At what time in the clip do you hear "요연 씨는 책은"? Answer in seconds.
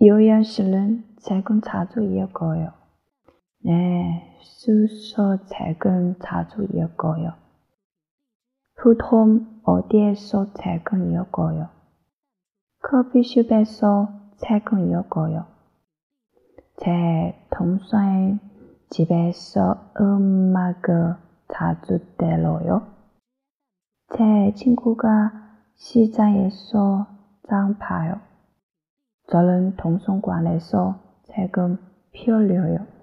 0.00-1.62